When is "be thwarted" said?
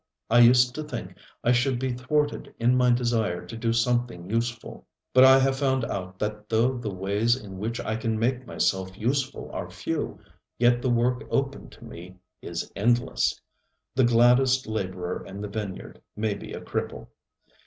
1.77-2.55